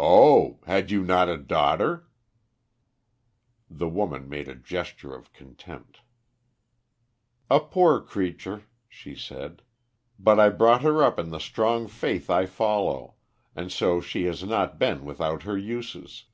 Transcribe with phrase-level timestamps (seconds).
[0.00, 0.58] "Oh!
[0.64, 2.08] Had you not a daughter?"
[3.68, 6.00] The woman made a gesture of contempt.
[7.50, 9.60] "A poor creature," she said.
[10.18, 13.16] "But I brought her up in the strong faith I follow,
[13.54, 16.24] and so she has not been without her uses.